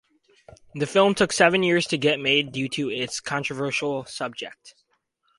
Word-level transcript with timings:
The 0.73 0.87
film 0.87 1.13
took 1.13 1.31
seven 1.31 1.61
years 1.61 1.85
to 1.85 1.97
get 1.99 2.19
made 2.19 2.51
due 2.51 2.67
to 2.69 2.89
its 2.89 3.19
controversial 3.19 4.03
subject. 4.05 4.73